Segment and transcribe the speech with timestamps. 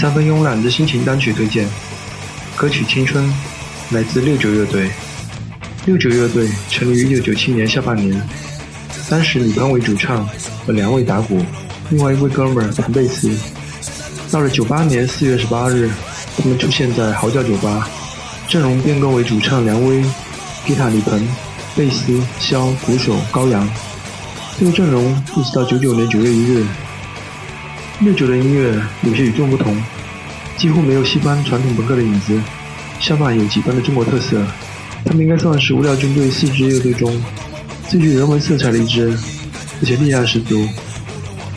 [0.00, 1.68] 三分慵懒的心情单曲推荐，
[2.54, 3.24] 歌曲《青春》
[3.90, 4.88] 来自六九乐队。
[5.86, 8.22] 六九乐队成立于一九九七年下半年，
[9.10, 10.24] 当时李鹏为主唱
[10.64, 11.44] 和两位打鼓，
[11.90, 13.28] 另外一位哥们儿弹贝斯。
[14.30, 15.90] 到了九八年四月十八日，
[16.36, 17.88] 他们出现在嚎叫酒吧，
[18.46, 20.00] 阵容变更为主唱梁威、
[20.64, 21.28] 吉他李鹏、
[21.74, 23.68] 贝斯肖、鼓手高阳。
[24.60, 26.64] 这个阵容一直到九九年九月一日。
[28.00, 29.76] 六九的音乐有些与众不同，
[30.56, 32.40] 几乎没有西方传统朋克的影子，
[33.00, 34.40] 相反有几分的中国特色。
[35.04, 37.20] 他们应该算是无聊军队四支乐队中
[37.88, 39.18] 最具人文色彩的一支，
[39.80, 40.64] 而且力量十足。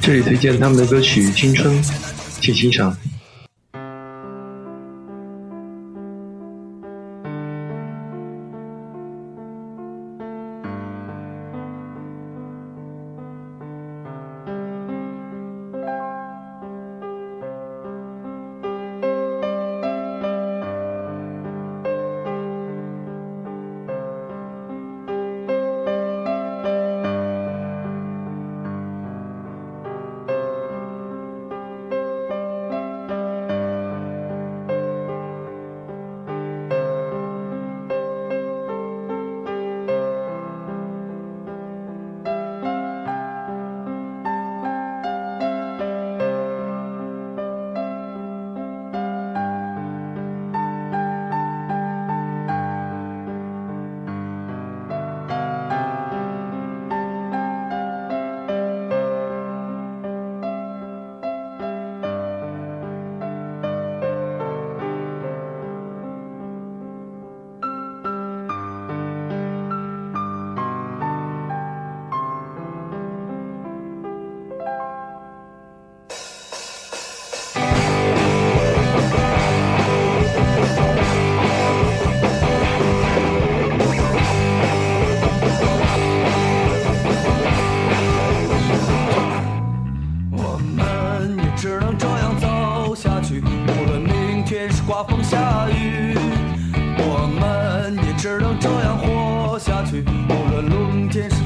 [0.00, 1.82] 这里推荐他们的歌曲《青春》，
[2.40, 2.96] 请欣赏。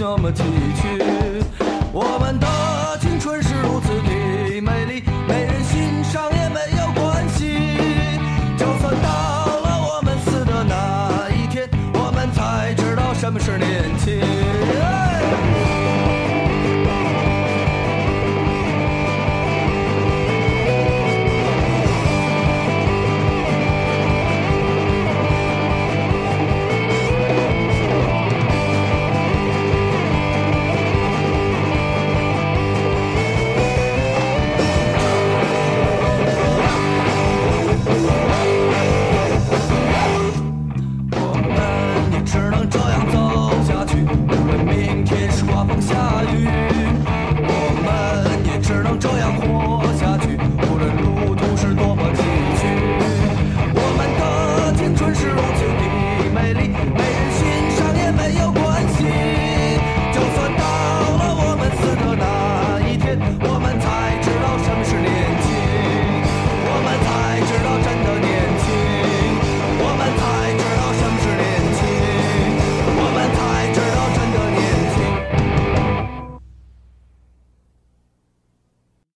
[0.00, 1.42] 那么崎岖
[1.92, 2.46] 我们的
[3.00, 7.58] 青春是如此的美丽没人欣赏也没有关系。
[8.56, 9.08] 就算到
[9.60, 14.97] 了我们死的那一天我们才知道什么是年轻。